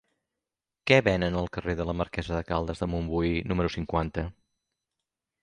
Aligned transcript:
Què 0.91 0.95
venen 1.07 1.37
al 1.41 1.49
carrer 1.57 1.75
de 1.81 1.85
la 1.89 1.95
Marquesa 1.99 2.33
de 2.37 2.41
Caldes 2.49 2.83
de 2.85 2.89
Montbui 2.95 3.35
número 3.53 3.75
cinquanta? 3.77 4.27